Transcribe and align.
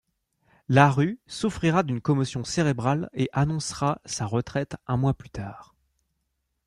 LaRue 0.67 1.19
souffrira 1.27 1.83
d'une 1.83 2.01
commotion 2.01 2.43
cérébrale 2.43 3.07
et 3.13 3.29
annoncera 3.33 4.01
sa 4.03 4.25
retraite 4.25 4.75
un 4.87 4.97
mois 4.97 5.13
plus 5.13 5.29
tard. 5.29 5.75